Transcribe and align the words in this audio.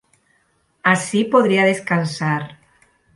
Así 0.81 1.25
podría 1.25 1.63
descansar. 1.67 2.57